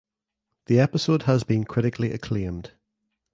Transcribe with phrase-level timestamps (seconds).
[0.65, 2.71] The episode has been critically acclaimed.